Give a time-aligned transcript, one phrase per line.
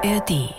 [0.00, 0.54] ARD.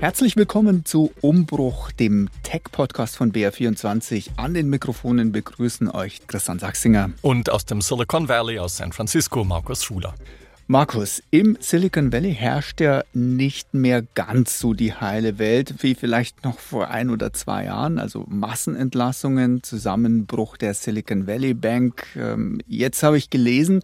[0.00, 4.30] Herzlich willkommen zu Umbruch, dem Tech-Podcast von BR24.
[4.38, 7.10] An den Mikrofonen begrüßen euch Christian Sachsinger.
[7.22, 10.14] Und aus dem Silicon Valley aus San Francisco, Markus Schuler.
[10.68, 16.44] Markus, im Silicon Valley herrscht ja nicht mehr ganz so die heile Welt wie vielleicht
[16.44, 17.98] noch vor ein oder zwei Jahren.
[17.98, 22.06] Also Massenentlassungen, Zusammenbruch der Silicon Valley Bank.
[22.16, 23.80] Ähm, jetzt habe ich gelesen,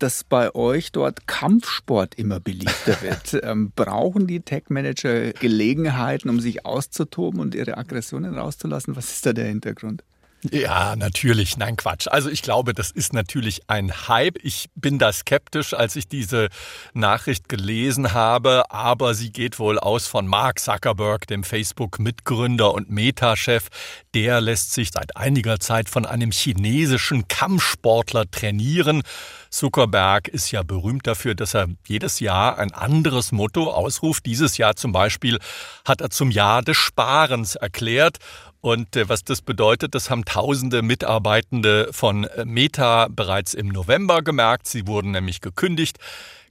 [0.00, 3.40] dass bei euch dort Kampfsport immer beliebter wird.
[3.44, 8.96] Ähm, brauchen die Tech-Manager Gelegenheiten, um sich auszutoben und ihre Aggressionen rauszulassen?
[8.96, 10.02] Was ist da der Hintergrund?
[10.42, 11.56] Ja, natürlich.
[11.56, 12.06] Nein, Quatsch.
[12.08, 14.38] Also ich glaube, das ist natürlich ein Hype.
[14.42, 16.48] Ich bin da skeptisch, als ich diese
[16.92, 23.68] Nachricht gelesen habe, aber sie geht wohl aus von Mark Zuckerberg, dem Facebook-Mitgründer und Meta-Chef.
[24.14, 29.02] Der lässt sich seit einiger Zeit von einem chinesischen Kampfsportler trainieren.
[29.50, 34.26] Zuckerberg ist ja berühmt dafür, dass er jedes Jahr ein anderes Motto ausruft.
[34.26, 35.38] Dieses Jahr zum Beispiel
[35.84, 38.18] hat er zum Jahr des Sparens erklärt.
[38.66, 44.22] Und äh, was das bedeutet, das haben tausende Mitarbeitende von äh, Meta bereits im November
[44.22, 44.66] gemerkt.
[44.66, 45.98] Sie wurden nämlich gekündigt.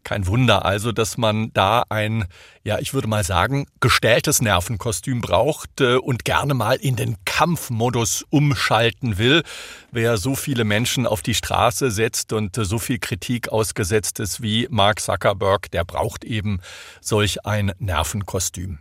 [0.05, 2.23] Kein Wunder also, dass man da ein,
[2.65, 8.25] ja, ich würde mal sagen, gestelltes Nervenkostüm braucht äh, und gerne mal in den Kampfmodus
[8.31, 9.43] umschalten will.
[9.91, 14.41] Wer so viele Menschen auf die Straße setzt und äh, so viel Kritik ausgesetzt ist
[14.41, 16.59] wie Mark Zuckerberg, der braucht eben
[17.01, 18.79] solch ein Nervenkostüm.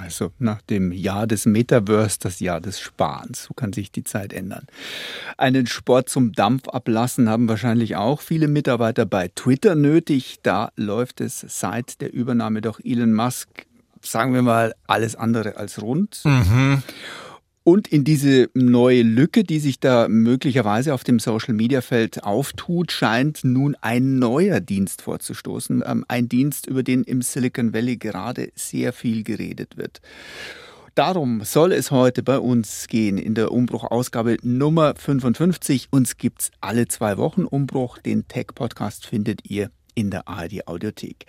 [0.00, 3.44] Also nach dem Jahr des Metaverse das Jahr des Sparens.
[3.44, 4.66] So kann sich die Zeit ändern.
[5.38, 10.38] Einen Sport zum Dampf ablassen haben wahrscheinlich auch viele Mitarbeiter bei Twitter nötig.
[10.44, 13.23] Da läuft es seit der Übernahme durch Elon Musk,
[14.02, 16.20] sagen wir mal, alles andere als rund.
[16.24, 16.82] Mhm.
[17.66, 23.74] Und in diese neue Lücke, die sich da möglicherweise auf dem Social-Media-Feld auftut, scheint nun
[23.80, 25.82] ein neuer Dienst vorzustoßen.
[25.86, 30.02] Ähm, ein Dienst, über den im Silicon Valley gerade sehr viel geredet wird.
[30.94, 35.88] Darum soll es heute bei uns gehen in der Umbruch-Ausgabe Nummer 55.
[35.90, 37.96] Uns gibt's alle zwei Wochen Umbruch.
[37.96, 41.26] Den Tech-Podcast findet ihr in der ARD Audiothek.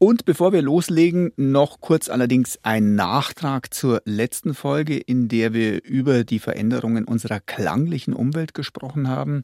[0.00, 5.82] Und bevor wir loslegen, noch kurz allerdings ein Nachtrag zur letzten Folge, in der wir
[5.82, 9.42] über die Veränderungen unserer klanglichen Umwelt gesprochen haben.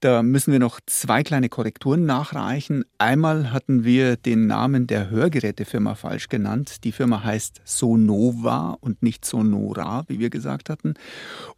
[0.00, 2.84] Da müssen wir noch zwei kleine Korrekturen nachreichen.
[2.98, 6.84] Einmal hatten wir den Namen der Hörgerätefirma falsch genannt.
[6.84, 10.92] Die Firma heißt Sonova und nicht Sonora, wie wir gesagt hatten.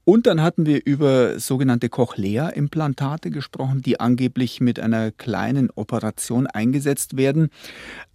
[0.05, 7.17] Und dann hatten wir über sogenannte Cochlea-Implantate gesprochen, die angeblich mit einer kleinen Operation eingesetzt
[7.17, 7.51] werden.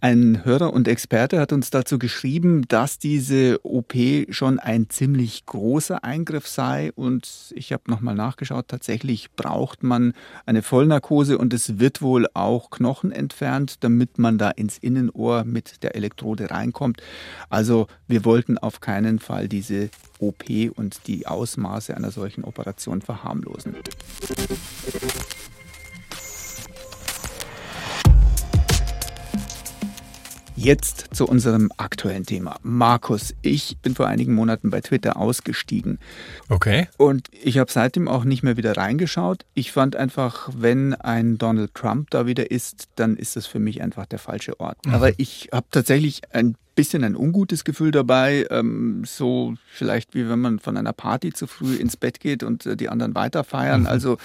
[0.00, 3.94] Ein Hörer und Experte hat uns dazu geschrieben, dass diese OP
[4.30, 10.12] schon ein ziemlich großer Eingriff sei und ich habe nochmal nachgeschaut, tatsächlich braucht man
[10.46, 15.82] eine Vollnarkose und es wird wohl auch Knochen entfernt, damit man da ins Innenohr mit
[15.82, 17.02] der Elektrode reinkommt.
[17.48, 23.76] Also wir wollten auf keinen Fall diese OP und die Ausmaße einer solchen Operation verharmlosen.
[30.56, 32.56] Jetzt zu unserem aktuellen Thema.
[32.62, 35.98] Markus, ich bin vor einigen Monaten bei Twitter ausgestiegen.
[36.48, 36.88] Okay.
[36.96, 39.44] Und ich habe seitdem auch nicht mehr wieder reingeschaut.
[39.54, 43.82] Ich fand einfach, wenn ein Donald Trump da wieder ist, dann ist das für mich
[43.82, 44.78] einfach der falsche Ort.
[44.86, 44.94] Mhm.
[44.94, 50.40] Aber ich habe tatsächlich ein bisschen ein ungutes Gefühl dabei, ähm, so vielleicht wie wenn
[50.40, 53.82] man von einer Party zu früh ins Bett geht und äh, die anderen weiter feiern.
[53.82, 53.86] Mhm.
[53.86, 54.18] Also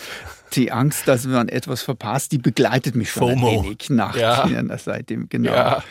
[0.53, 3.49] die Angst, dass man etwas verpasst, die begleitet mich schon FOMO.
[3.49, 4.47] ein wenig nach ja.
[4.77, 5.29] seitdem.
[5.29, 5.51] Genau.
[5.51, 5.83] Ja.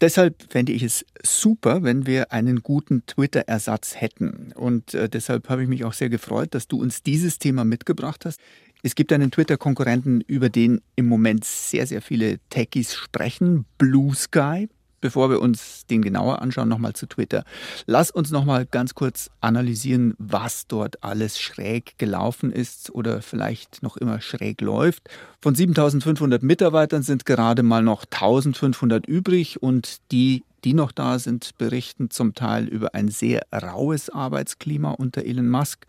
[0.00, 4.52] Deshalb fände ich es super, wenn wir einen guten Twitter-Ersatz hätten.
[4.54, 8.24] Und äh, deshalb habe ich mich auch sehr gefreut, dass du uns dieses Thema mitgebracht
[8.26, 8.40] hast.
[8.82, 14.68] Es gibt einen Twitter-Konkurrenten, über den im Moment sehr, sehr viele Techies sprechen, Blue Sky
[15.00, 17.44] bevor wir uns den genauer anschauen, nochmal zu Twitter.
[17.86, 23.96] Lass uns nochmal ganz kurz analysieren, was dort alles schräg gelaufen ist oder vielleicht noch
[23.96, 25.08] immer schräg läuft.
[25.40, 31.56] Von 7500 Mitarbeitern sind gerade mal noch 1500 übrig und die die noch da sind,
[31.58, 35.86] berichten zum Teil über ein sehr raues Arbeitsklima unter Elon Musk.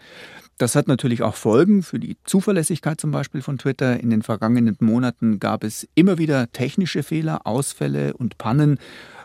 [0.57, 3.99] Das hat natürlich auch Folgen für die Zuverlässigkeit zum Beispiel von Twitter.
[3.99, 8.77] In den vergangenen Monaten gab es immer wieder technische Fehler, Ausfälle und Pannen,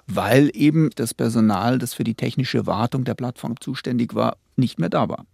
[0.06, 4.90] weil eben das Personal, das für die technische Wartung der Plattform zuständig war, nicht mehr
[4.90, 5.26] da war.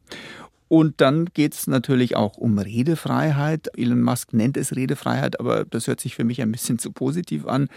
[0.70, 3.76] Und dann geht es natürlich auch um Redefreiheit.
[3.76, 7.44] Elon Musk nennt es Redefreiheit, aber das hört sich für mich ein bisschen zu positiv
[7.44, 7.68] an.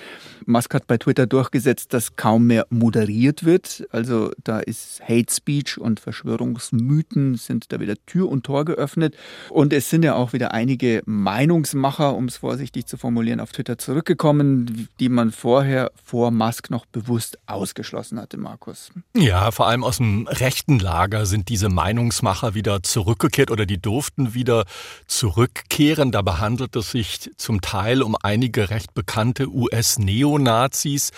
[0.46, 3.88] Musk hat bei Twitter durchgesetzt, dass kaum mehr moderiert wird.
[3.90, 9.16] Also da ist Hate Speech und Verschwörungsmythen sind da wieder Tür und Tor geöffnet.
[9.50, 13.80] Und es sind ja auch wieder einige Meinungsmacher, um es vorsichtig zu formulieren, auf Twitter
[13.80, 18.92] zurückgekommen, die man vorher vor Musk noch bewusst ausgeschlossen hatte, Markus.
[19.16, 24.34] Ja, vor allem aus dem rechten Lager sind diese Meinungsmacher wieder zurückgekehrt oder die durften
[24.34, 24.66] wieder
[25.08, 26.12] zurückkehren.
[26.12, 31.12] Dabei handelt es sich zum Teil um einige recht bekannte US-Neonazis.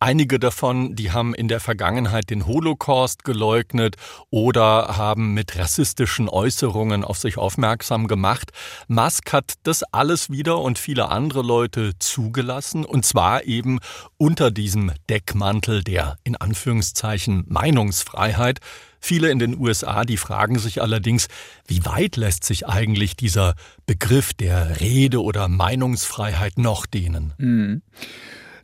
[0.00, 3.96] Einige davon, die haben in der Vergangenheit den Holocaust geleugnet
[4.30, 8.50] oder haben mit rassistischen Äußerungen auf sich aufmerksam gemacht.
[8.86, 13.78] Musk hat das alles wieder und viele andere Leute zugelassen und zwar eben
[14.16, 18.60] unter diesem Deckmantel der in Anführungszeichen Meinungsfreiheit.
[19.00, 21.28] Viele in den USA, die fragen sich allerdings,
[21.66, 23.54] wie weit lässt sich eigentlich dieser
[23.86, 27.32] Begriff der Rede- oder Meinungsfreiheit noch dehnen?
[27.38, 27.82] Mhm.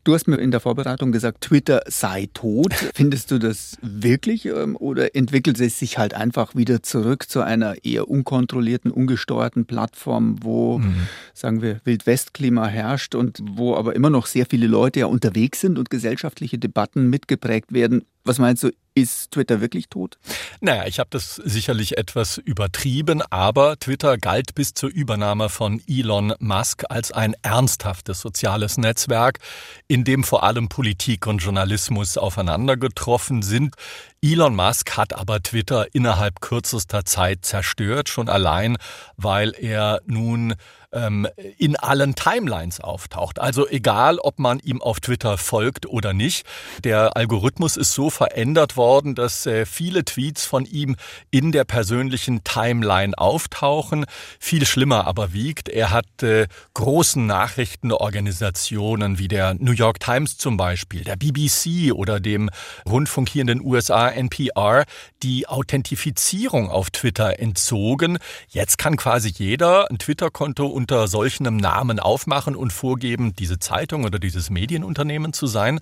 [0.04, 2.74] Du hast mir in der Vorbereitung gesagt, Twitter sei tot.
[2.94, 7.82] Findest du das wirklich ähm, oder entwickelt es sich halt einfach wieder zurück zu einer
[7.84, 11.06] eher unkontrollierten, ungesteuerten Plattform, wo, mhm.
[11.32, 15.78] sagen wir, Wildwestklima herrscht und wo aber immer noch sehr viele Leute ja unterwegs sind
[15.78, 18.04] und gesellschaftliche Debatten mitgeprägt werden?
[18.24, 20.18] Was meinst du, ist Twitter wirklich tot?
[20.60, 26.34] Naja, ich habe das sicherlich etwas übertrieben, aber Twitter galt bis zur Übernahme von Elon
[26.38, 29.40] Musk als ein ernsthaftes soziales Netzwerk,
[29.88, 33.74] in dem vor allem Politik und Journalismus aufeinander getroffen sind.
[34.22, 38.76] Elon Musk hat aber Twitter innerhalb kürzester Zeit zerstört, schon allein,
[39.16, 40.54] weil er nun
[40.94, 41.26] ähm,
[41.58, 43.38] in allen Timelines auftaucht.
[43.38, 46.46] Also egal, ob man ihm auf Twitter folgt oder nicht,
[46.84, 50.96] der Algorithmus ist so verändert worden, dass äh, viele Tweets von ihm
[51.30, 54.06] in der persönlichen Timeline auftauchen.
[54.38, 60.56] Viel schlimmer aber wiegt, er hat äh, großen Nachrichtenorganisationen wie der New York Times zum
[60.56, 62.50] Beispiel, der BBC oder dem
[62.88, 64.84] Rundfunk hier in den USA NPR
[65.22, 68.18] die Authentifizierung auf Twitter entzogen.
[68.48, 74.04] Jetzt kann quasi jeder ein Twitter-Konto und unter solchen Namen aufmachen und vorgeben, diese Zeitung
[74.04, 75.80] oder dieses Medienunternehmen zu sein.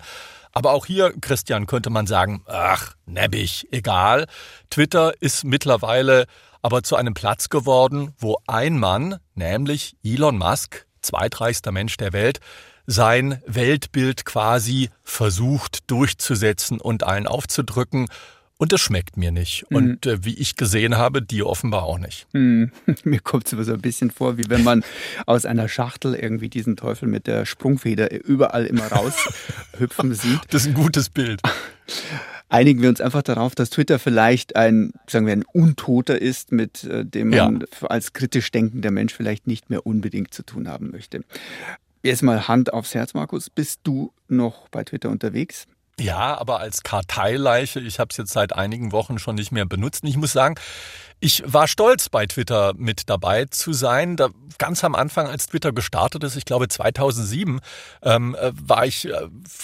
[0.53, 4.27] Aber auch hier, Christian, könnte man sagen, ach, nebbig, egal.
[4.69, 6.25] Twitter ist mittlerweile
[6.61, 12.39] aber zu einem Platz geworden, wo ein Mann, nämlich Elon Musk, zweitreichster Mensch der Welt,
[12.87, 18.07] sein Weltbild quasi versucht durchzusetzen und allen aufzudrücken.
[18.57, 19.65] Und das schmeckt mir nicht.
[19.69, 19.77] Mhm.
[19.77, 22.27] Und äh, wie ich gesehen habe, dir offenbar auch nicht.
[22.33, 22.71] Mhm.
[23.03, 24.83] Mir kommt es so ein bisschen vor, wie wenn man
[25.25, 30.39] aus einer Schachtel irgendwie diesen Teufel mit der Sprungfeder überall immer raushüpfen sieht.
[30.49, 31.41] Das ist ein gutes Bild.
[32.49, 36.83] Einigen wir uns einfach darauf, dass Twitter vielleicht ein, sagen wir, ein Untoter ist, mit
[36.83, 37.87] äh, dem man ja.
[37.87, 41.21] als kritisch denkender Mensch vielleicht nicht mehr unbedingt zu tun haben möchte.
[42.03, 43.49] Jetzt mal Hand aufs Herz, Markus.
[43.49, 45.67] Bist du noch bei Twitter unterwegs?
[45.99, 50.03] Ja, aber als Karteileiche, ich habe es jetzt seit einigen Wochen schon nicht mehr benutzt.
[50.03, 50.55] Und ich muss sagen,
[51.23, 54.17] ich war stolz, bei Twitter mit dabei zu sein.
[54.17, 54.27] Da,
[54.57, 57.61] ganz am Anfang, als Twitter gestartet ist, ich glaube 2007,
[58.01, 59.13] ähm, äh, war ich äh,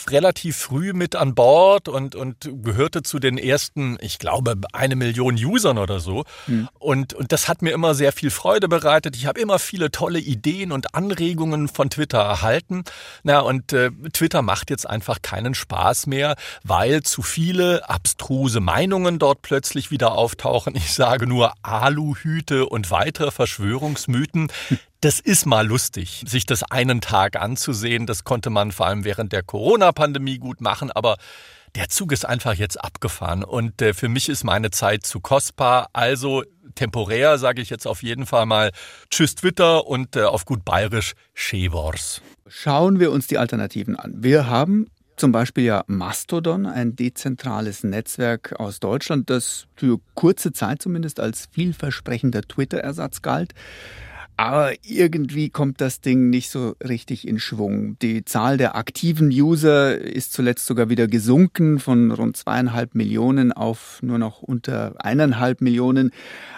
[0.07, 5.35] relativ früh mit an Bord und, und gehörte zu den ersten, ich glaube, eine Million
[5.35, 6.23] Usern oder so.
[6.47, 6.69] Mhm.
[6.79, 9.17] Und, und das hat mir immer sehr viel Freude bereitet.
[9.17, 12.85] Ich habe immer viele tolle Ideen und Anregungen von Twitter erhalten.
[13.23, 19.19] Na, und äh, Twitter macht jetzt einfach keinen Spaß mehr, weil zu viele abstruse Meinungen
[19.19, 20.73] dort plötzlich wieder auftauchen.
[20.75, 24.51] Ich sage nur Aluhüte und weitere Verschwörungsmythen.
[25.01, 28.05] Das ist mal lustig, sich das einen Tag anzusehen.
[28.05, 31.17] Das konnte man vor allem während der Corona-Pandemie gut machen, aber
[31.75, 35.89] der Zug ist einfach jetzt abgefahren und äh, für mich ist meine Zeit zu kostbar.
[35.93, 36.43] Also
[36.75, 38.71] temporär sage ich jetzt auf jeden Fall mal
[39.09, 42.21] Tschüss Twitter und äh, auf gut bayerisch Schewors.
[42.47, 44.15] Schauen wir uns die Alternativen an.
[44.17, 44.87] Wir haben
[45.19, 51.49] zum Beispiel ja Mastodon, ein dezentrales Netzwerk aus Deutschland, das für kurze Zeit zumindest als
[51.51, 53.53] vielversprechender Twitter-Ersatz galt.
[54.37, 57.99] Aber irgendwie kommt das Ding nicht so richtig in Schwung.
[57.99, 63.99] Die Zahl der aktiven User ist zuletzt sogar wieder gesunken von rund zweieinhalb Millionen auf
[64.01, 66.11] nur noch unter eineinhalb Millionen.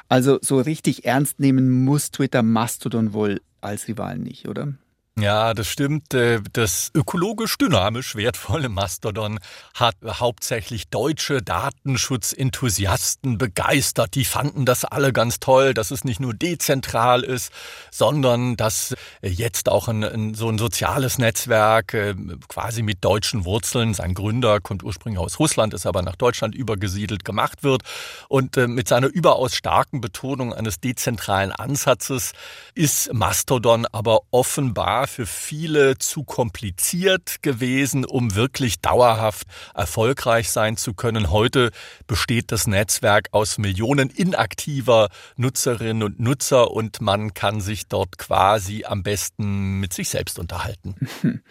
[0.09, 4.73] Also so richtig ernst nehmen muss Twitter Mastodon wohl als Rivalen nicht, oder?
[5.19, 6.13] Ja, das stimmt.
[6.13, 9.39] Äh, das ökologisch dynamisch wertvolle Mastodon
[9.75, 14.15] hat hauptsächlich deutsche Datenschutzenthusiasten begeistert.
[14.15, 17.51] Die fanden das alle ganz toll, dass es nicht nur dezentral ist,
[17.91, 22.15] sondern dass jetzt auch ein, ein, so ein soziales Netzwerk äh,
[22.47, 27.25] quasi mit deutschen Wurzeln, sein Gründer kommt ursprünglich aus Russland, ist aber nach Deutschland übergesiedelt,
[27.25, 27.83] gemacht wird.
[28.29, 32.31] Und äh, mit seiner überaus starken Betonung eines dezentralen Ansatzes
[32.75, 40.77] ist Mastodon aber offenbar war für viele zu kompliziert gewesen, um wirklich dauerhaft erfolgreich sein
[40.77, 41.31] zu können.
[41.31, 41.71] Heute
[42.05, 48.83] besteht das Netzwerk aus Millionen inaktiver Nutzerinnen und Nutzer und man kann sich dort quasi
[48.85, 50.93] am besten mit sich selbst unterhalten.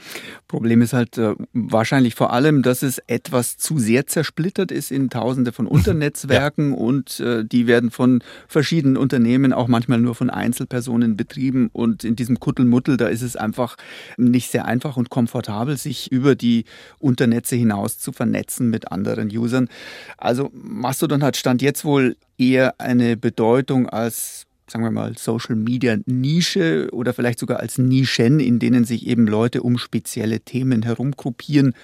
[0.46, 5.10] Problem ist halt äh, wahrscheinlich vor allem, dass es etwas zu sehr zersplittert ist in
[5.10, 6.76] tausende von Unternetzwerken ja.
[6.76, 12.14] und äh, die werden von verschiedenen Unternehmen, auch manchmal nur von Einzelpersonen betrieben und in
[12.14, 13.76] diesem Kuttelmuttel, da ist es einfach
[14.16, 16.64] nicht sehr einfach und komfortabel, sich über die
[16.98, 19.68] Unternetze hinaus zu vernetzen mit anderen Usern.
[20.16, 25.98] Also Mastodon hat Stand jetzt wohl eher eine Bedeutung als sagen wir mal, Social Media
[26.06, 31.74] Nische oder vielleicht sogar als Nischen, in denen sich eben Leute um spezielle Themen herumgruppieren,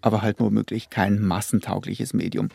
[0.00, 2.48] aber halt womöglich kein massentaugliches Medium.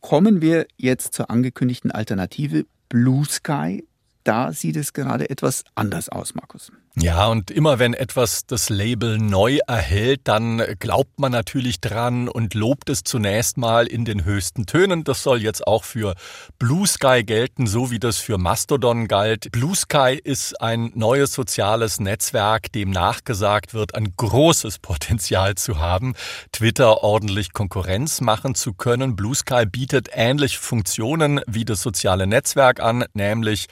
[0.00, 3.82] Kommen wir jetzt zur angekündigten Alternative Blue Sky.
[4.26, 6.72] Da sieht es gerade etwas anders aus, Markus.
[6.98, 12.54] Ja, und immer wenn etwas das Label neu erhält, dann glaubt man natürlich dran und
[12.54, 15.04] lobt es zunächst mal in den höchsten Tönen.
[15.04, 16.14] Das soll jetzt auch für
[16.58, 19.52] Blue Sky gelten, so wie das für Mastodon galt.
[19.52, 26.14] Blue Sky ist ein neues soziales Netzwerk, dem nachgesagt wird, ein großes Potenzial zu haben,
[26.50, 29.16] Twitter ordentlich Konkurrenz machen zu können.
[29.16, 33.66] Blue Sky bietet ähnliche Funktionen wie das soziale Netzwerk an, nämlich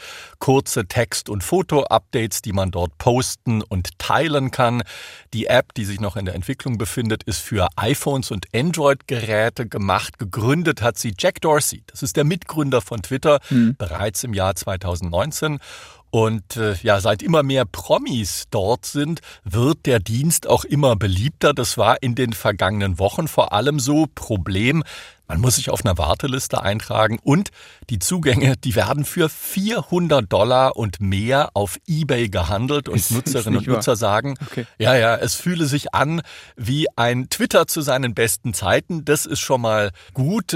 [0.45, 4.83] kurze Text- und Foto-Updates, die man dort posten und teilen kann.
[5.33, 10.19] Die App, die sich noch in der Entwicklung befindet, ist für iPhones und Android-Geräte gemacht.
[10.19, 11.83] Gegründet hat sie Jack Dorsey.
[11.87, 13.77] Das ist der Mitgründer von Twitter, mhm.
[13.79, 15.61] bereits im Jahr 2019.
[16.15, 21.53] Und äh, ja, seit immer mehr Promis dort sind, wird der Dienst auch immer beliebter.
[21.53, 24.07] Das war in den vergangenen Wochen vor allem so.
[24.15, 24.85] Problem,
[25.27, 27.51] man muss sich auf einer Warteliste eintragen und
[27.91, 33.61] die Zugänge, die werden für 400 Dollar und mehr auf eBay gehandelt und ist, Nutzerinnen
[33.61, 34.67] ist und Nutzer sagen, okay.
[34.79, 36.23] ja, ja, es fühle sich an
[36.55, 39.05] wie ein Twitter zu seinen besten Zeiten.
[39.05, 40.55] Das ist schon mal gut.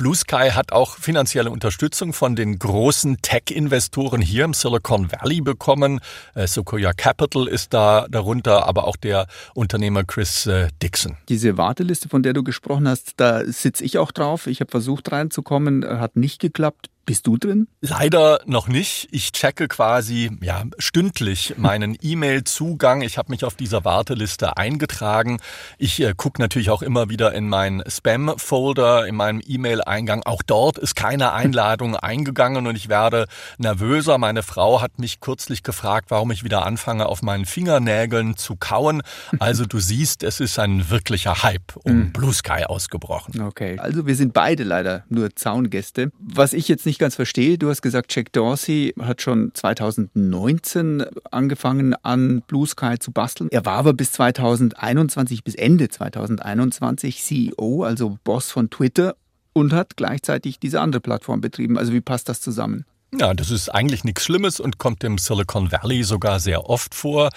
[0.00, 6.00] Blue Sky hat auch finanzielle Unterstützung von den großen Tech-Investoren hier im Silicon Valley bekommen.
[6.34, 11.18] Äh, Sequoia Capital ist da darunter, aber auch der Unternehmer Chris äh, Dixon.
[11.28, 14.46] Diese Warteliste, von der du gesprochen hast, da sitze ich auch drauf.
[14.46, 16.88] Ich habe versucht reinzukommen, hat nicht geklappt.
[17.06, 17.66] Bist du drin?
[17.80, 19.08] Leider noch nicht.
[19.10, 23.02] Ich checke quasi ja, stündlich meinen E-Mail-Zugang.
[23.02, 25.40] Ich habe mich auf dieser Warteliste eingetragen.
[25.78, 30.22] Ich äh, gucke natürlich auch immer wieder in meinen Spam-Folder, in meinem E-Mail-Eingang.
[30.24, 33.26] Auch dort ist keine Einladung eingegangen und ich werde
[33.58, 34.18] nervöser.
[34.18, 39.02] Meine Frau hat mich kürzlich gefragt, warum ich wieder anfange, auf meinen Fingernägeln zu kauen.
[39.38, 42.12] Also du siehst, es ist ein wirklicher Hype um hm.
[42.12, 43.40] Blue Sky ausgebrochen.
[43.40, 46.12] Okay, also wir sind beide leider nur Zaungäste.
[46.20, 51.94] Was ich jetzt nicht ganz verstehe, du hast gesagt, Jack Dorsey hat schon 2019 angefangen
[52.02, 53.48] an Blue Sky zu basteln.
[53.50, 59.16] Er war aber bis 2021, bis Ende 2021 CEO, also Boss von Twitter
[59.52, 61.78] und hat gleichzeitig diese andere Plattform betrieben.
[61.78, 62.84] Also wie passt das zusammen?
[63.12, 67.30] Ja, das ist eigentlich nichts Schlimmes und kommt im Silicon Valley sogar sehr oft vor.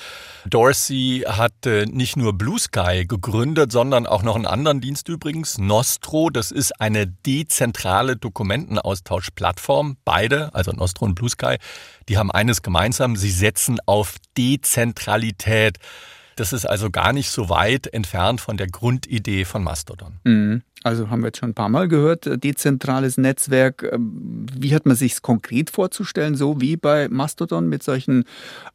[0.46, 6.30] Dorsey hat nicht nur Blue Sky gegründet, sondern auch noch einen anderen Dienst übrigens, Nostro.
[6.30, 9.98] Das ist eine dezentrale Dokumentenaustauschplattform.
[10.06, 11.58] Beide, also Nostro und Blue Sky,
[12.08, 13.16] die haben eines gemeinsam.
[13.16, 15.80] Sie setzen auf Dezentralität.
[16.36, 20.20] Das ist also gar nicht so weit entfernt von der Grundidee von Mastodon.
[20.24, 20.62] Mhm.
[20.84, 23.90] Also haben wir jetzt schon ein paar Mal gehört, äh, dezentrales Netzwerk.
[23.92, 28.26] Ähm, wie hat man sich es konkret vorzustellen, so wie bei Mastodon mit solchen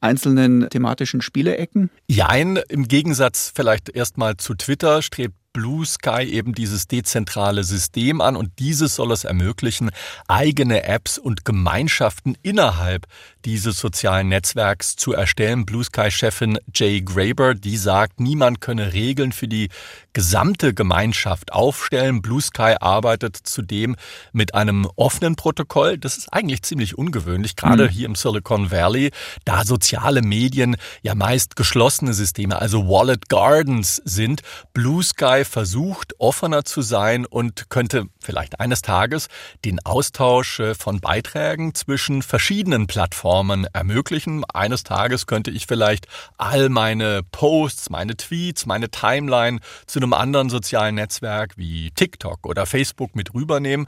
[0.00, 1.90] einzelnen thematischen Spielerecken?
[2.06, 8.36] Jein, im Gegensatz vielleicht erstmal zu Twitter strebt Blue Sky eben dieses dezentrale System an
[8.36, 9.90] und dieses soll es ermöglichen,
[10.28, 13.08] eigene Apps und Gemeinschaften innerhalb
[13.44, 15.66] dieses sozialen Netzwerks zu erstellen.
[15.66, 19.68] Blue Sky-Chefin Jay Graber, die sagt, niemand könne Regeln für die
[20.12, 22.22] gesamte Gemeinschaft aufstellen.
[22.22, 23.96] Blue Sky arbeitet zudem
[24.32, 25.98] mit einem offenen Protokoll.
[25.98, 27.88] Das ist eigentlich ziemlich ungewöhnlich, gerade mhm.
[27.88, 29.10] hier im Silicon Valley,
[29.44, 34.42] da soziale Medien ja meist geschlossene Systeme, also Wallet Gardens sind.
[34.72, 39.28] Blue Sky versucht offener zu sein und könnte vielleicht eines Tages
[39.64, 44.44] den Austausch äh, von Beiträgen zwischen verschiedenen Plattformen ermöglichen.
[44.44, 50.48] Eines Tages könnte ich vielleicht all meine Posts, meine Tweets, meine Timeline zu einem anderen
[50.50, 53.86] sozialen Netzwerk wie TikTok oder Facebook mit rübernehmen.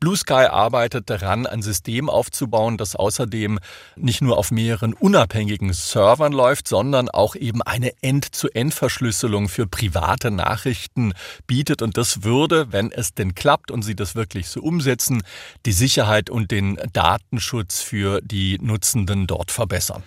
[0.00, 3.58] Blue Sky arbeitet daran, ein System aufzubauen, das außerdem
[3.96, 11.12] nicht nur auf mehreren unabhängigen Servern läuft, sondern auch eben eine End-zu-End-Verschlüsselung für private Nachrichten
[11.46, 11.82] bietet.
[11.82, 15.22] Und das würde, wenn es denn klappt und sie das wirklich so umsetzen,
[15.66, 20.02] die Sicherheit und den Datenschutz für die Nutzenden dort verbessern.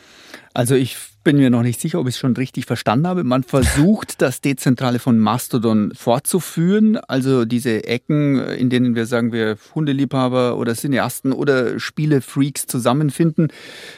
[0.53, 3.23] Also ich bin mir noch nicht sicher, ob ich es schon richtig verstanden habe.
[3.23, 6.97] Man versucht, das Dezentrale von Mastodon fortzuführen.
[6.97, 13.47] Also diese Ecken, in denen wir sagen, wir Hundeliebhaber oder Cineasten oder Spielefreaks zusammenfinden,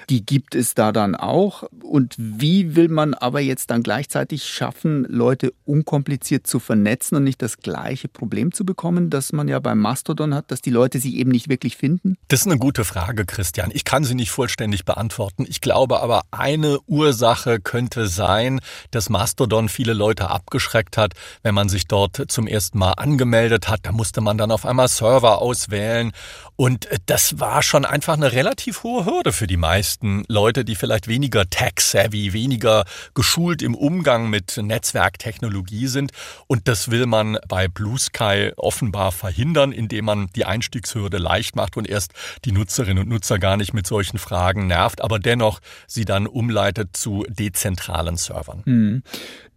[0.09, 1.63] die gibt es da dann auch.
[1.81, 7.41] Und wie will man aber jetzt dann gleichzeitig schaffen, Leute unkompliziert zu vernetzen und nicht
[7.41, 11.15] das gleiche Problem zu bekommen, das man ja beim Mastodon hat, dass die Leute sich
[11.15, 12.17] eben nicht wirklich finden?
[12.27, 13.71] Das ist eine gute Frage, Christian.
[13.73, 15.45] Ich kann sie nicht vollständig beantworten.
[15.47, 18.59] Ich glaube aber, eine Ursache könnte sein,
[18.91, 23.79] dass Mastodon viele Leute abgeschreckt hat, wenn man sich dort zum ersten Mal angemeldet hat.
[23.81, 26.11] Da musste man dann auf einmal Server auswählen.
[26.55, 31.07] Und das war schon einfach eine relativ hohe Hürde für die meisten Leute, die vielleicht
[31.07, 32.85] weniger tech-savvy, weniger
[33.15, 36.11] geschult im Umgang mit Netzwerktechnologie sind.
[36.45, 41.75] Und das will man bei Blue Sky offenbar verhindern, indem man die Einstiegshürde leicht macht
[41.75, 42.13] und erst
[42.45, 46.95] die Nutzerinnen und Nutzer gar nicht mit solchen Fragen nervt, aber dennoch sie dann umleitet
[46.95, 48.61] zu dezentralen Servern.
[48.65, 49.03] Mhm.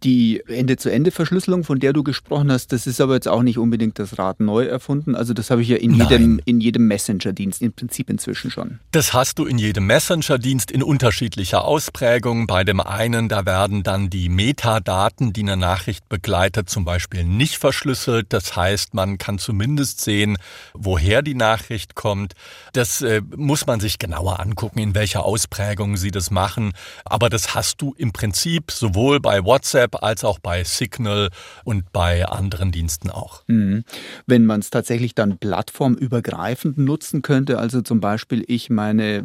[0.03, 4.17] Die Ende-zu-Ende-Verschlüsselung, von der du gesprochen hast, das ist aber jetzt auch nicht unbedingt das
[4.17, 5.13] Rad neu erfunden.
[5.13, 8.79] Also das habe ich ja in jedem, in jedem Messenger-Dienst im Prinzip inzwischen schon.
[8.91, 12.47] Das hast du in jedem Messenger-Dienst in unterschiedlicher Ausprägung.
[12.47, 17.57] Bei dem einen, da werden dann die Metadaten, die eine Nachricht begleitet, zum Beispiel nicht
[17.57, 18.27] verschlüsselt.
[18.29, 20.37] Das heißt, man kann zumindest sehen,
[20.73, 22.35] woher die Nachricht kommt.
[22.71, 26.68] Das äh, muss man sich genauer angucken, in welcher Ausprägung sie das machen.
[27.05, 31.29] Aber das hast du im Prinzip sowohl bei WhatsApp als auch bei Signal
[31.63, 33.43] und bei anderen Diensten auch.
[33.47, 33.83] Mhm.
[34.25, 39.23] Wenn man es tatsächlich dann plattformübergreifend nutzen könnte, also zum Beispiel ich meine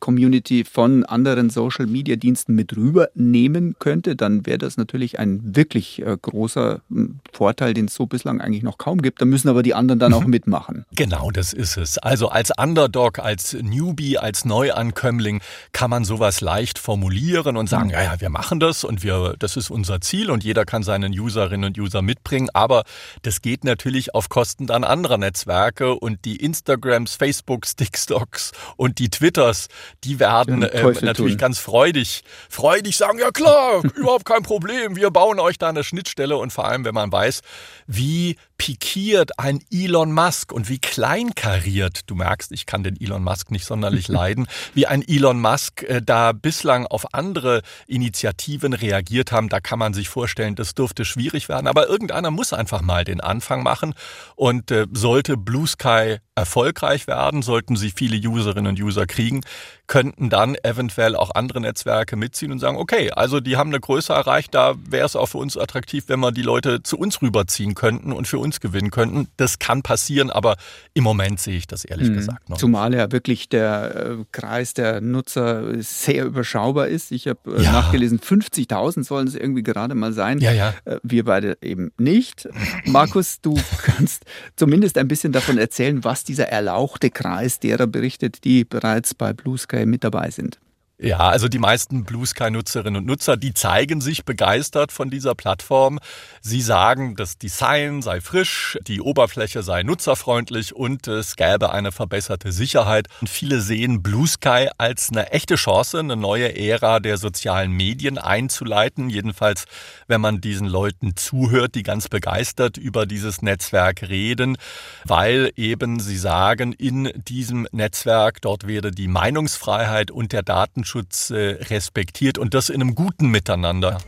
[0.00, 6.80] Community von anderen Social-Media-Diensten mit rübernehmen könnte, dann wäre das natürlich ein wirklich äh, großer
[6.88, 9.20] hm, Vorteil, den es so bislang eigentlich noch kaum gibt.
[9.20, 10.30] Da müssen aber die anderen dann auch mhm.
[10.30, 10.86] mitmachen.
[10.94, 11.98] Genau, das ist es.
[11.98, 15.40] Also als Underdog, als Newbie, als Neuankömmling
[15.72, 19.56] kann man sowas leicht formulieren und sagen, ja, ja, wir machen das und wir, das
[19.56, 22.48] ist unser Ziel und jeder kann seinen Userinnen und User mitbringen.
[22.52, 22.84] Aber
[23.22, 29.10] das geht natürlich auf Kosten dann anderer Netzwerke und die Instagrams, Facebooks, TikToks und die
[29.10, 29.68] Twitters,
[30.04, 31.38] die werden äh, natürlich tun.
[31.38, 36.36] ganz freudig, freudig sagen, ja klar, überhaupt kein Problem, wir bauen euch da eine Schnittstelle
[36.36, 37.40] und vor allem, wenn man weiß,
[37.86, 40.52] wie pikiert ein Elon Musk.
[40.52, 45.06] Und wie kleinkariert, du merkst, ich kann den Elon Musk nicht sonderlich leiden, wie ein
[45.06, 50.56] Elon Musk äh, da bislang auf andere Initiativen reagiert haben, da kann man sich vorstellen,
[50.56, 53.94] das dürfte schwierig werden, aber irgendeiner muss einfach mal den Anfang machen.
[54.34, 59.40] Und äh, sollte Blue Sky erfolgreich werden, sollten sie viele Userinnen und User kriegen,
[59.88, 64.12] könnten dann eventuell auch andere Netzwerke mitziehen und sagen, okay, also die haben eine Größe
[64.12, 67.74] erreicht, da wäre es auch für uns attraktiv, wenn wir die Leute zu uns rüberziehen
[67.74, 69.28] könnten und für uns gewinnen könnten.
[69.36, 70.56] Das kann passieren, aber
[70.94, 72.14] im Moment sehe ich das ehrlich mhm.
[72.14, 72.58] gesagt noch.
[72.58, 77.12] Zumal ja wirklich der äh, Kreis der Nutzer sehr überschaubar ist.
[77.12, 77.72] Ich habe äh, ja.
[77.72, 80.38] nachgelesen, 50.000 sollen es irgendwie gerade mal sein.
[80.38, 80.74] Ja, ja.
[80.84, 82.48] Äh, wir beide eben nicht.
[82.84, 84.24] Markus, du kannst
[84.56, 89.58] zumindest ein bisschen davon erzählen, was dieser erlauchte Kreis derer berichtet, die bereits bei Blue
[89.58, 90.58] Sky mit dabei sind.
[91.00, 95.36] Ja, also die meisten Blue Sky Nutzerinnen und Nutzer, die zeigen sich begeistert von dieser
[95.36, 96.00] Plattform.
[96.40, 102.50] Sie sagen, das Design sei frisch, die Oberfläche sei nutzerfreundlich und es gäbe eine verbesserte
[102.50, 103.06] Sicherheit.
[103.20, 108.18] Und viele sehen Blue Sky als eine echte Chance, eine neue Ära der sozialen Medien
[108.18, 109.08] einzuleiten.
[109.08, 109.66] Jedenfalls,
[110.08, 114.58] wenn man diesen Leuten zuhört, die ganz begeistert über dieses Netzwerk reden,
[115.04, 121.30] weil eben sie sagen, in diesem Netzwerk, dort werde die Meinungsfreiheit und der Datenschutz Datenschutz
[121.30, 123.98] äh, respektiert und das in einem guten Miteinander.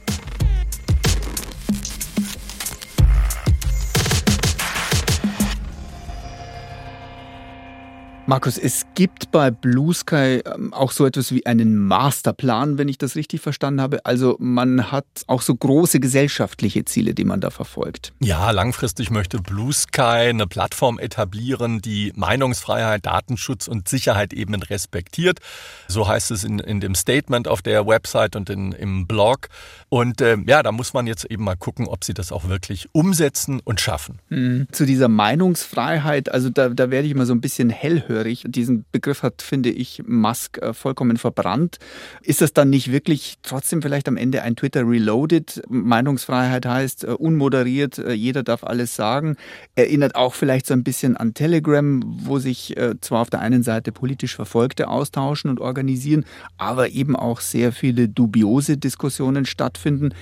[8.30, 12.96] Markus, es gibt bei Blue Sky ähm, auch so etwas wie einen Masterplan, wenn ich
[12.96, 14.06] das richtig verstanden habe.
[14.06, 18.12] Also man hat auch so große gesellschaftliche Ziele, die man da verfolgt.
[18.20, 25.40] Ja, langfristig möchte Blue Sky eine Plattform etablieren, die Meinungsfreiheit, Datenschutz und Sicherheit eben respektiert.
[25.88, 29.48] So heißt es in, in dem Statement auf der Website und in, im Blog.
[29.88, 32.90] Und äh, ja, da muss man jetzt eben mal gucken, ob sie das auch wirklich
[32.92, 34.20] umsetzen und schaffen.
[34.28, 34.68] Mhm.
[34.70, 38.19] Zu dieser Meinungsfreiheit, also da, da werde ich mal so ein bisschen hellhörig.
[38.24, 41.78] Diesen Begriff hat, finde ich, Musk äh, vollkommen verbrannt.
[42.22, 45.62] Ist das dann nicht wirklich trotzdem vielleicht am Ende ein Twitter Reloaded?
[45.68, 49.36] Meinungsfreiheit heißt äh, unmoderiert, äh, jeder darf alles sagen.
[49.74, 53.92] Erinnert auch vielleicht so ein bisschen an Telegram, wo sich zwar auf der einen Seite
[53.92, 56.24] politisch Verfolgte austauschen und organisieren,
[56.56, 60.14] aber eben auch sehr viele dubiose Diskussionen stattfinden.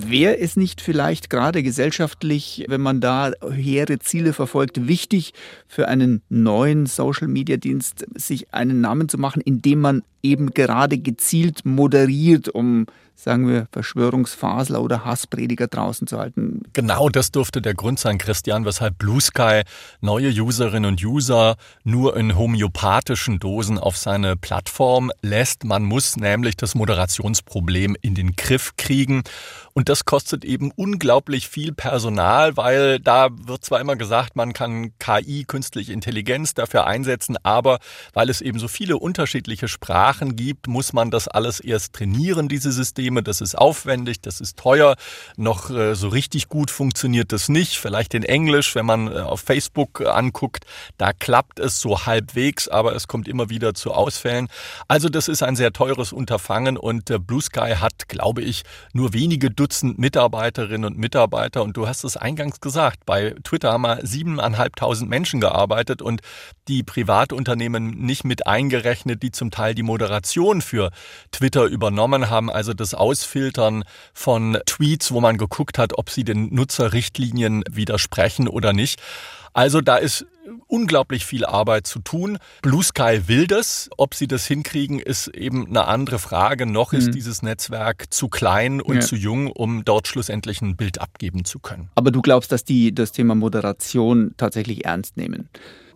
[0.00, 5.34] Wäre es nicht vielleicht gerade gesellschaftlich, wenn man da hehre Ziele verfolgt, wichtig
[5.66, 12.48] für einen neuen Social-Media-Dienst, sich einen Namen zu machen, indem man eben gerade gezielt moderiert,
[12.48, 12.86] um
[13.18, 16.62] sagen wir, Verschwörungsfasler oder Hassprediger draußen zu halten.
[16.72, 19.62] Genau das dürfte der Grund sein, Christian, weshalb Blue Sky
[20.00, 25.64] neue Userinnen und User nur in homöopathischen Dosen auf seine Plattform lässt.
[25.64, 29.24] Man muss nämlich das Moderationsproblem in den Griff kriegen.
[29.78, 34.90] Und das kostet eben unglaublich viel Personal, weil da wird zwar immer gesagt, man kann
[34.98, 37.78] KI, künstliche Intelligenz dafür einsetzen, aber
[38.12, 42.72] weil es eben so viele unterschiedliche Sprachen gibt, muss man das alles erst trainieren, diese
[42.72, 43.22] Systeme.
[43.22, 44.96] Das ist aufwendig, das ist teuer,
[45.36, 47.78] noch äh, so richtig gut funktioniert das nicht.
[47.78, 50.64] Vielleicht in Englisch, wenn man äh, auf Facebook äh, anguckt,
[50.96, 54.48] da klappt es so halbwegs, aber es kommt immer wieder zu Ausfällen.
[54.88, 59.52] Also das ist ein sehr teures Unterfangen und Blue Sky hat, glaube ich, nur wenige
[59.52, 65.08] Dutzend Mitarbeiterinnen und Mitarbeiter und du hast es eingangs gesagt, bei Twitter haben wir siebeneinhalbtausend
[65.08, 66.20] Menschen gearbeitet und
[66.68, 70.90] die Privatunternehmen nicht mit eingerechnet, die zum Teil die Moderation für
[71.32, 72.50] Twitter übernommen haben.
[72.50, 78.72] Also das Ausfiltern von Tweets, wo man geguckt hat, ob sie den Nutzerrichtlinien widersprechen oder
[78.72, 79.00] nicht.
[79.52, 80.26] Also da ist
[80.66, 82.38] unglaublich viel Arbeit zu tun.
[82.62, 83.88] Blue Sky will das.
[83.96, 86.66] Ob sie das hinkriegen, ist eben eine andere Frage.
[86.66, 87.12] Noch ist mhm.
[87.12, 89.00] dieses Netzwerk zu klein und ja.
[89.00, 91.90] zu jung, um dort schlussendlich ein Bild abgeben zu können.
[91.94, 95.48] Aber du glaubst, dass die das Thema Moderation tatsächlich ernst nehmen?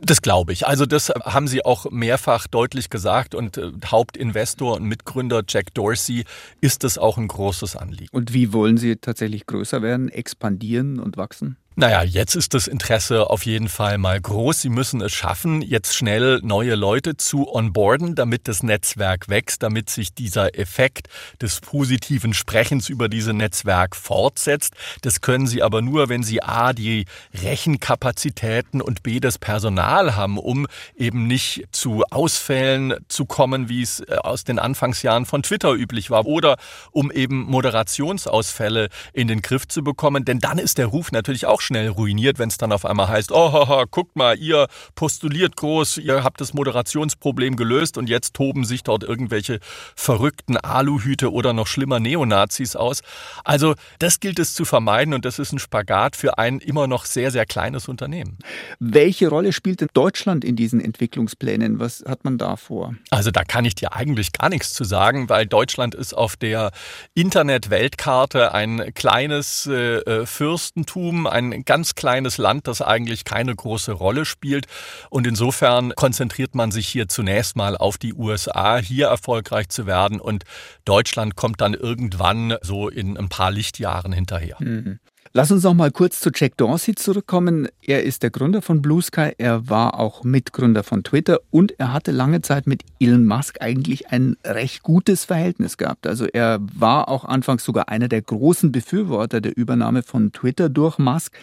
[0.05, 0.67] Das glaube ich.
[0.67, 6.25] Also das haben Sie auch mehrfach deutlich gesagt und äh, Hauptinvestor und Mitgründer Jack Dorsey
[6.61, 8.09] ist das auch ein großes Anliegen.
[8.11, 11.57] Und wie wollen Sie tatsächlich größer werden, expandieren und wachsen?
[11.75, 14.61] Naja, jetzt ist das Interesse auf jeden Fall mal groß.
[14.61, 19.89] Sie müssen es schaffen, jetzt schnell neue Leute zu onboarden, damit das Netzwerk wächst, damit
[19.89, 21.09] sich dieser Effekt
[21.41, 24.75] des positiven Sprechens über diese Netzwerk fortsetzt.
[25.01, 30.39] Das können Sie aber nur, wenn Sie A, die Rechenkapazitäten und B, das Personal haben,
[30.39, 35.73] um eben nicht zu Ausfällen zu kommen, wie es äh, aus den Anfangsjahren von Twitter
[35.73, 36.57] üblich war, oder
[36.91, 40.25] um eben Moderationsausfälle in den Griff zu bekommen.
[40.25, 43.33] Denn dann ist der Ruf natürlich auch schnell ruiniert, wenn es dann auf einmal heißt,
[43.33, 48.65] oh, haha, guckt mal, ihr postuliert groß, ihr habt das Moderationsproblem gelöst und jetzt toben
[48.65, 49.61] sich dort irgendwelche
[49.95, 53.03] verrückten Aluhüte oder noch schlimmer Neonazis aus.
[53.45, 57.05] Also das gilt es zu vermeiden und das ist ein Spagat für ein immer noch
[57.05, 58.39] sehr, sehr kleines Unternehmen.
[58.79, 61.79] Welche Rolle spielt denn Deutschland in diesen Entwicklungsplänen?
[61.79, 62.95] Was hat man da vor?
[63.11, 66.73] Also da kann ich dir eigentlich gar nichts zu sagen, weil Deutschland ist auf der
[67.15, 73.93] Internet-Weltkarte ein kleines äh, äh Fürstentum, ein ein ganz kleines Land, das eigentlich keine große
[73.93, 74.67] Rolle spielt.
[75.11, 80.21] Und insofern konzentriert man sich hier zunächst mal auf die USA, hier erfolgreich zu werden.
[80.21, 80.45] Und
[80.85, 84.57] Deutschland kommt dann irgendwann so in ein paar Lichtjahren hinterher.
[84.61, 84.99] Mhm.
[85.35, 87.67] Lass uns noch mal kurz zu Jack Dorsey zurückkommen.
[87.81, 91.95] Er ist der Gründer von Blue Sky, er war auch Mitgründer von Twitter und er
[91.95, 96.07] hatte lange Zeit mit Elon Musk eigentlich ein recht gutes Verhältnis gehabt.
[96.07, 100.99] Also er war auch anfangs sogar einer der großen Befürworter der Übernahme von Twitter durch
[100.99, 101.35] Musk.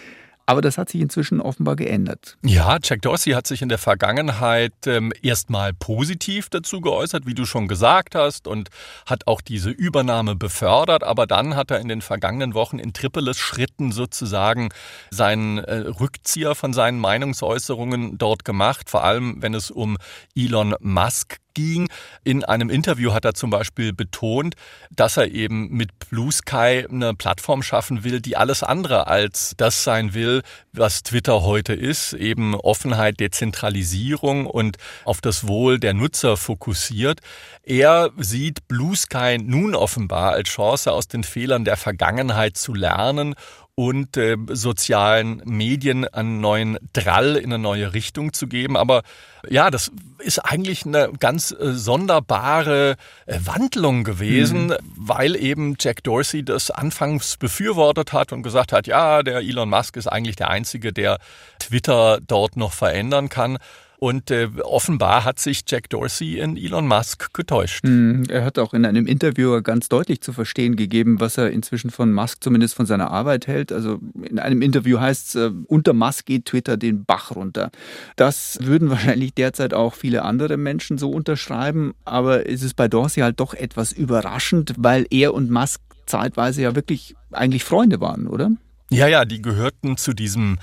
[0.50, 2.36] Aber das hat sich inzwischen offenbar geändert.
[2.44, 7.46] Ja, Jack Dorsey hat sich in der Vergangenheit ähm, erstmal positiv dazu geäußert, wie du
[7.46, 8.70] schon gesagt hast, und
[9.06, 11.04] hat auch diese Übernahme befördert.
[11.04, 14.70] Aber dann hat er in den vergangenen Wochen in Tripolis Schritten sozusagen
[15.12, 19.98] seinen äh, Rückzieher von seinen Meinungsäußerungen dort gemacht, vor allem wenn es um
[20.36, 21.90] Elon Musk ging.
[22.24, 24.56] In einem Interview hat er zum Beispiel betont,
[24.92, 29.84] dass er eben mit Blue Sky eine Plattform schaffen will, die alles andere als das
[29.84, 30.42] sein will,
[30.74, 37.20] was Twitter heute ist, eben Offenheit, Dezentralisierung und auf das Wohl der Nutzer fokussiert.
[37.64, 43.36] Er sieht Blue Sky nun offenbar als Chance, aus den Fehlern der Vergangenheit zu lernen
[43.80, 48.76] und äh, sozialen Medien einen neuen Drall in eine neue Richtung zu geben.
[48.76, 49.04] Aber
[49.50, 54.76] ja, das ist eigentlich eine ganz äh, sonderbare äh, Wandlung gewesen, mhm.
[54.98, 59.96] weil eben Jack Dorsey das anfangs befürwortet hat und gesagt hat, ja, der Elon Musk
[59.96, 61.18] ist eigentlich der Einzige, der
[61.60, 63.60] Twitter dort noch verändern kann.
[64.00, 67.84] Und äh, offenbar hat sich Jack Dorsey in Elon Musk getäuscht.
[67.84, 68.24] Mhm.
[68.30, 72.14] Er hat auch in einem Interview ganz deutlich zu verstehen gegeben, was er inzwischen von
[72.14, 73.74] Musk zumindest von seiner Arbeit hält.
[73.74, 77.72] Also in einem Interview heißt es, äh, unter Musk geht Twitter den Bach runter.
[78.16, 81.94] Das würden wahrscheinlich derzeit auch viele andere Menschen so unterschreiben.
[82.06, 86.74] Aber es ist bei Dorsey halt doch etwas überraschend, weil er und Musk zeitweise ja
[86.74, 88.50] wirklich eigentlich Freunde waren, oder?
[88.90, 90.58] Ja, ja, die gehörten zu diesem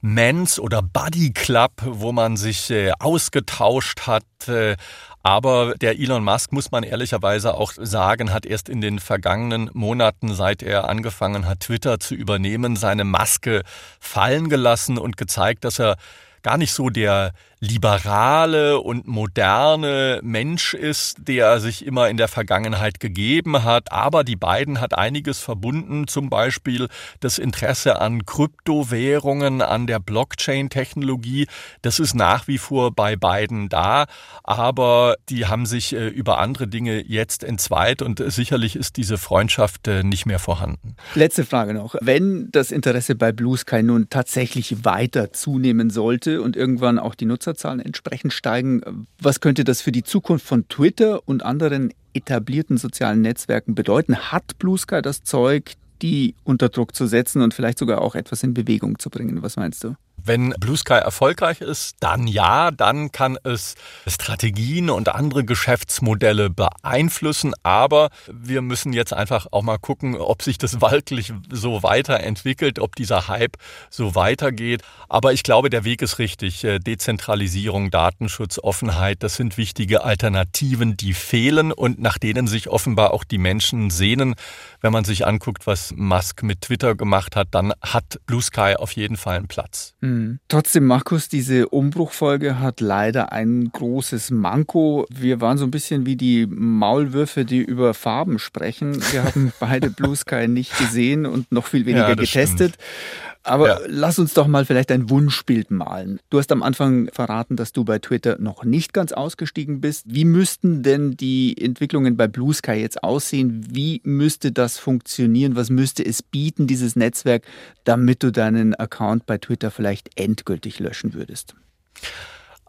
[0.00, 4.24] Mens oder Buddy Club, wo man sich äh, ausgetauscht hat.
[4.48, 4.76] Äh,
[5.22, 10.34] aber der Elon Musk, muss man ehrlicherweise auch sagen, hat erst in den vergangenen Monaten,
[10.34, 13.62] seit er angefangen hat, Twitter zu übernehmen, seine Maske
[14.00, 15.96] fallen gelassen und gezeigt, dass er
[16.42, 23.00] gar nicht so der liberale und moderne Mensch ist, der sich immer in der Vergangenheit
[23.00, 23.92] gegeben hat.
[23.92, 26.88] Aber die beiden hat einiges verbunden, zum Beispiel
[27.20, 31.48] das Interesse an Kryptowährungen, an der Blockchain-Technologie.
[31.82, 34.06] Das ist nach wie vor bei beiden da.
[34.42, 39.86] Aber die haben sich äh, über andere Dinge jetzt entzweit und sicherlich ist diese Freundschaft
[39.86, 40.96] äh, nicht mehr vorhanden.
[41.14, 41.94] Letzte Frage noch.
[42.00, 47.26] Wenn das Interesse bei Blue Sky nun tatsächlich weiter zunehmen sollte und irgendwann auch die
[47.26, 49.06] Nutzer Nutzerzahlen entsprechend steigen.
[49.20, 54.16] Was könnte das für die Zukunft von Twitter und anderen etablierten sozialen Netzwerken bedeuten?
[54.16, 58.42] Hat Blue Sky das Zeug, die unter Druck zu setzen und vielleicht sogar auch etwas
[58.42, 59.42] in Bewegung zu bringen?
[59.42, 59.94] Was meinst du?
[60.24, 63.74] Wenn Blue Sky erfolgreich ist, dann ja, dann kann es
[64.06, 67.52] Strategien und andere Geschäftsmodelle beeinflussen.
[67.62, 72.96] Aber wir müssen jetzt einfach auch mal gucken, ob sich das wirklich so weiterentwickelt, ob
[72.96, 73.56] dieser Hype
[73.90, 74.82] so weitergeht.
[75.08, 76.64] Aber ich glaube, der Weg ist richtig.
[76.64, 83.12] Äh, Dezentralisierung, Datenschutz, Offenheit, das sind wichtige Alternativen, die fehlen und nach denen sich offenbar
[83.12, 84.34] auch die Menschen sehnen.
[84.80, 88.92] Wenn man sich anguckt, was Musk mit Twitter gemacht hat, dann hat Blue Sky auf
[88.92, 89.94] jeden Fall einen Platz.
[90.00, 90.09] Mhm.
[90.48, 95.06] Trotzdem, Markus, diese Umbruchfolge hat leider ein großes Manko.
[95.10, 99.00] Wir waren so ein bisschen wie die Maulwürfe, die über Farben sprechen.
[99.12, 102.74] Wir haben beide Blue Sky nicht gesehen und noch viel weniger ja, getestet.
[102.74, 103.29] Stimmt.
[103.42, 103.78] Aber ja.
[103.86, 106.20] lass uns doch mal vielleicht ein Wunschbild malen.
[106.28, 110.04] Du hast am Anfang verraten, dass du bei Twitter noch nicht ganz ausgestiegen bist.
[110.06, 113.66] Wie müssten denn die Entwicklungen bei Blue Sky jetzt aussehen?
[113.70, 115.56] Wie müsste das funktionieren?
[115.56, 117.44] Was müsste es bieten, dieses Netzwerk,
[117.84, 121.54] damit du deinen Account bei Twitter vielleicht endgültig löschen würdest?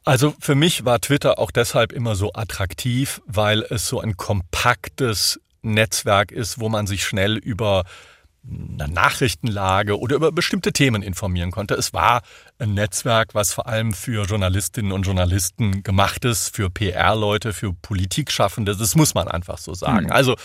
[0.05, 5.39] Also für mich war Twitter auch deshalb immer so attraktiv, weil es so ein kompaktes
[5.61, 7.83] Netzwerk ist, wo man sich schnell über
[8.43, 11.75] eine Nachrichtenlage oder über bestimmte Themen informieren konnte.
[11.75, 12.23] Es war
[12.61, 18.75] ein Netzwerk, was vor allem für Journalistinnen und Journalisten gemacht ist, für PR-Leute, für Politikschaffende.
[18.75, 20.05] Das muss man einfach so sagen.
[20.05, 20.11] Mhm.
[20.11, 20.35] Also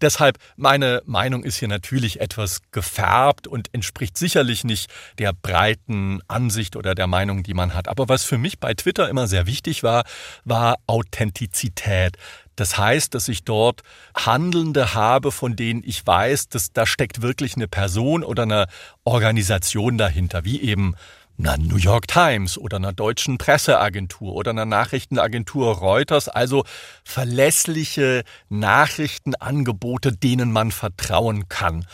[0.00, 6.76] deshalb, meine Meinung ist hier natürlich etwas gefärbt und entspricht sicherlich nicht der breiten Ansicht
[6.76, 7.88] oder der Meinung, die man hat.
[7.88, 10.04] Aber was für mich bei Twitter immer sehr wichtig war,
[10.44, 12.16] war Authentizität.
[12.56, 13.82] Das heißt, dass ich dort
[14.16, 18.66] Handelnde habe, von denen ich weiß, dass da steckt wirklich eine Person oder eine
[19.02, 20.94] Organisation dahinter, wie eben
[21.38, 26.64] einer New York Times oder einer deutschen Presseagentur oder einer Nachrichtenagentur Reuters, also
[27.04, 31.86] verlässliche Nachrichtenangebote, denen man vertrauen kann.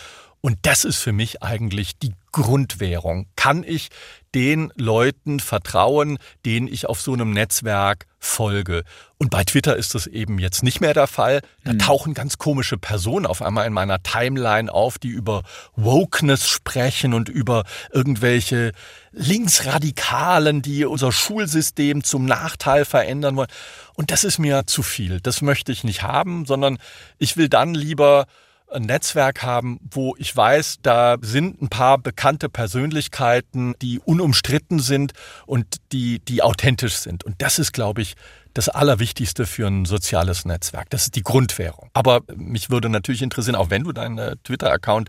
[0.43, 3.27] Und das ist für mich eigentlich die Grundwährung.
[3.37, 3.89] Kann ich
[4.35, 8.85] den Leuten vertrauen, denen ich auf so einem Netzwerk folge?
[9.19, 11.43] Und bei Twitter ist das eben jetzt nicht mehr der Fall.
[11.65, 11.79] Da mhm.
[11.81, 15.43] tauchen ganz komische Personen auf einmal in meiner Timeline auf, die über
[15.75, 18.73] Wokeness sprechen und über irgendwelche
[19.13, 23.51] Linksradikalen, die unser Schulsystem zum Nachteil verändern wollen.
[23.95, 25.21] Und das ist mir zu viel.
[25.21, 26.79] Das möchte ich nicht haben, sondern
[27.19, 28.27] ich will dann lieber
[28.73, 35.13] ein Netzwerk haben, wo ich weiß, da sind ein paar bekannte Persönlichkeiten, die unumstritten sind
[35.47, 37.25] und die, die authentisch sind.
[37.25, 38.15] Und das ist, glaube ich,
[38.55, 40.91] das Allerwichtigste für ein soziales Netzwerk.
[40.91, 41.89] Das ist die Grundwährung.
[41.93, 45.09] Aber mich würde natürlich interessieren, auch wenn du deinen Twitter-Account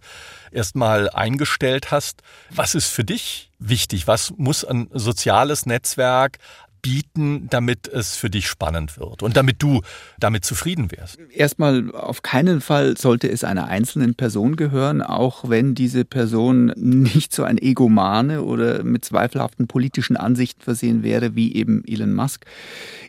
[0.52, 4.08] erstmal eingestellt hast, was ist für dich wichtig?
[4.08, 6.38] Was muss ein soziales Netzwerk
[6.82, 9.82] bieten, damit es für dich spannend wird und damit du
[10.20, 11.20] damit zufrieden wärst?
[11.32, 17.34] Erstmal, auf keinen Fall sollte es einer einzelnen Person gehören, auch wenn diese Person nicht
[17.34, 22.46] so ein Egomane oder mit zweifelhaften politischen Ansichten versehen wäre, wie eben Elon Musk.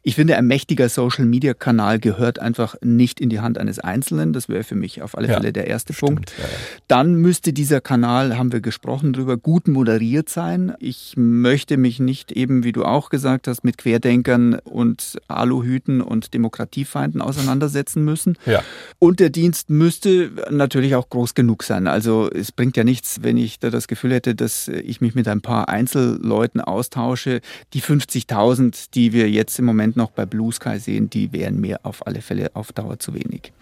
[0.02, 4.32] Ich finde, ein mächtiger Social-Media-Kanal gehört einfach nicht in die Hand eines Einzelnen.
[4.32, 6.34] Das wäre für mich auf alle Fälle der erste stimmt, Punkt.
[6.38, 6.50] Ja, ja.
[6.88, 10.74] Dann müsste dieser Kanal, haben wir gesprochen darüber, gut moderiert sein.
[10.80, 16.34] Ich möchte mich nicht eben, wie du auch gesagt hast, mit Querdenkern und Aluhüten und
[16.34, 18.36] Demokratiefeinden auseinandersetzen müssen.
[18.46, 18.62] Ja.
[18.98, 21.86] Und der Dienst müsste natürlich auch groß genug sein.
[21.86, 25.28] Also es bringt ja nichts, wenn ich da das Gefühl hätte, dass ich mich mit
[25.28, 27.40] ein paar Einzelleuten austausche.
[27.74, 31.80] Die 50.000, die wir jetzt im Moment noch bei Blue Sky sehen, die wären mir
[31.82, 33.52] auf alle Fälle auf Dauer zu wenig.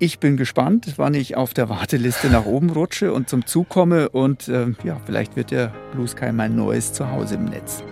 [0.00, 4.08] Ich bin gespannt, wann ich auf der Warteliste nach oben rutsche und zum Zug komme
[4.10, 7.82] und äh, ja, vielleicht wird der Blue Sky mein neues Zuhause im Netz.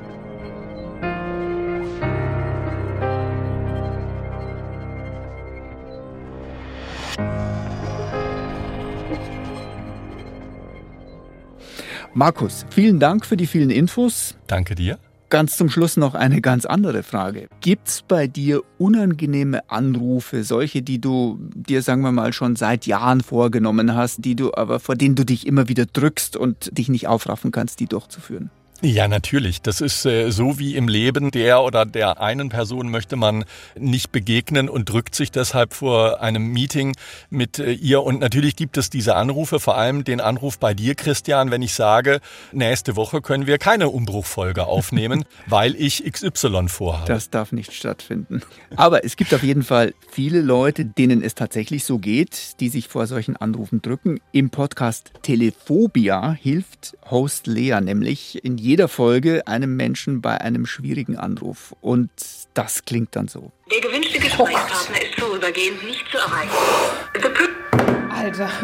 [12.16, 14.37] Markus, vielen Dank für die vielen Infos.
[14.46, 14.98] Danke dir.
[15.29, 17.46] Ganz zum Schluss noch eine ganz andere Frage.
[17.61, 22.87] Gibt es bei dir unangenehme Anrufe, solche, die du dir, sagen wir mal, schon seit
[22.87, 26.88] Jahren vorgenommen hast, die du aber vor denen du dich immer wieder drückst und dich
[26.88, 28.48] nicht aufraffen kannst, die durchzuführen?
[28.82, 29.62] Ja, natürlich.
[29.62, 31.30] Das ist äh, so wie im Leben.
[31.30, 33.44] Der oder der einen Person möchte man
[33.78, 36.94] nicht begegnen und drückt sich deshalb vor einem Meeting
[37.30, 38.02] mit äh, ihr.
[38.02, 41.74] Und natürlich gibt es diese Anrufe, vor allem den Anruf bei dir, Christian, wenn ich
[41.74, 42.20] sage,
[42.52, 47.06] nächste Woche können wir keine Umbruchfolge aufnehmen, weil ich XY vorhabe.
[47.06, 48.42] Das darf nicht stattfinden.
[48.76, 52.88] Aber es gibt auf jeden Fall viele Leute, denen es tatsächlich so geht, die sich
[52.88, 54.20] vor solchen Anrufen drücken.
[54.32, 61.16] Im Podcast Telephobia hilft Host Lea nämlich in jeder Folge einem Menschen bei einem schwierigen
[61.16, 61.74] Anruf.
[61.81, 62.11] Und
[62.55, 63.52] das klingt dann so.
[63.70, 66.50] Der gewünschte Gesprächspartner ist vorübergehend nicht zu erreichen.
[68.11, 68.50] Alter.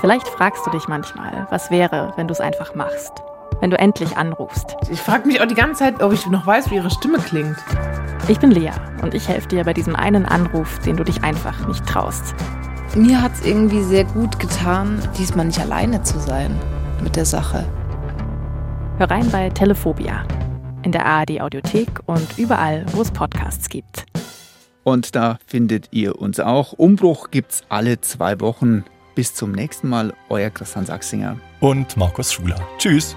[0.00, 3.12] Vielleicht fragst du dich manchmal, was wäre, wenn du es einfach machst.
[3.60, 4.76] Wenn du endlich anrufst.
[4.90, 7.56] Ich frage mich auch die ganze Zeit, ob ich noch weiß, wie ihre Stimme klingt.
[8.28, 11.66] Ich bin Lea und ich helfe dir bei diesem einen Anruf, den du dich einfach
[11.66, 12.34] nicht traust.
[12.96, 16.56] Mir hat es irgendwie sehr gut getan, diesmal nicht alleine zu sein
[17.02, 17.66] mit der Sache.
[18.98, 20.24] Hör rein bei Telephobia
[20.84, 24.06] in der ARD Audiothek und überall, wo es Podcasts gibt.
[24.84, 26.72] Und da findet ihr uns auch.
[26.72, 28.84] Umbruch gibt's alle zwei Wochen.
[29.16, 31.36] Bis zum nächsten Mal, euer Christian Sachsinger.
[31.58, 32.60] Und Markus Schuler.
[32.78, 33.16] Tschüss.